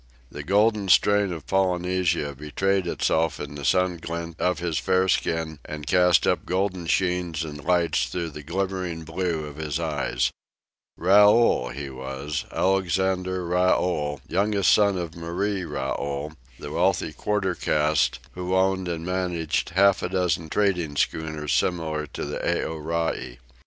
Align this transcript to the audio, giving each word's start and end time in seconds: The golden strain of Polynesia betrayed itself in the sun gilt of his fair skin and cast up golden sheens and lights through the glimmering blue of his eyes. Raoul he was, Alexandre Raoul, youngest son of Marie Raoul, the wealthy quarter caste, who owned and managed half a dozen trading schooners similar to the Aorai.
The 0.31 0.41
golden 0.41 0.87
strain 0.89 1.31
of 1.31 1.45
Polynesia 1.45 2.33
betrayed 2.33 2.87
itself 2.87 3.39
in 3.39 3.53
the 3.53 3.63
sun 3.63 3.97
gilt 3.97 4.33
of 4.41 4.57
his 4.57 4.79
fair 4.79 5.07
skin 5.07 5.59
and 5.63 5.85
cast 5.85 6.25
up 6.25 6.43
golden 6.43 6.87
sheens 6.87 7.43
and 7.43 7.63
lights 7.63 8.07
through 8.07 8.31
the 8.31 8.41
glimmering 8.41 9.03
blue 9.03 9.45
of 9.45 9.57
his 9.57 9.79
eyes. 9.79 10.31
Raoul 10.97 11.69
he 11.69 11.91
was, 11.91 12.45
Alexandre 12.51 13.45
Raoul, 13.45 14.21
youngest 14.27 14.71
son 14.71 14.97
of 14.97 15.15
Marie 15.15 15.65
Raoul, 15.65 16.33
the 16.57 16.71
wealthy 16.71 17.13
quarter 17.13 17.53
caste, 17.53 18.17
who 18.31 18.55
owned 18.55 18.87
and 18.87 19.05
managed 19.05 19.69
half 19.69 20.01
a 20.01 20.09
dozen 20.09 20.49
trading 20.49 20.95
schooners 20.95 21.53
similar 21.53 22.07
to 22.07 22.25
the 22.25 22.39
Aorai. 22.39 23.37